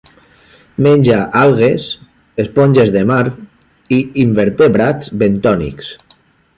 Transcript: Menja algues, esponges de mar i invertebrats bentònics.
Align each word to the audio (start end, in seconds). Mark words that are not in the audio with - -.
Menja 0.85 1.17
algues, 1.41 1.85
esponges 2.45 2.91
de 2.97 3.05
mar 3.13 3.21
i 3.99 4.03
invertebrats 4.27 5.17
bentònics. 5.25 5.97